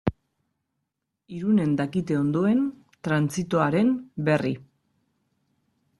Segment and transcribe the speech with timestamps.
[1.39, 2.65] Irunen dakite ondoen
[3.09, 3.95] trantsitoaren
[4.31, 4.59] berri.